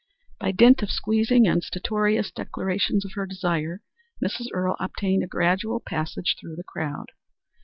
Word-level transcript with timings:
By 0.39 0.51
dint 0.51 0.81
of 0.81 0.89
squeezing 0.89 1.45
and 1.47 1.63
stertorous 1.63 2.31
declarations 2.31 3.05
of 3.05 3.13
her 3.13 3.27
desire, 3.27 3.83
Mrs. 4.19 4.47
Earle 4.51 4.75
obtained 4.79 5.23
a 5.23 5.27
gradual 5.27 5.79
passage 5.79 6.37
through 6.39 6.55
the 6.55 6.63
crowd. 6.63 7.11